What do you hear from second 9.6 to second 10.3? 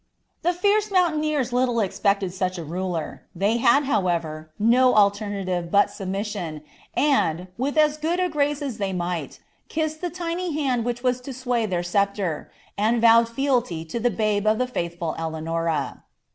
kissed the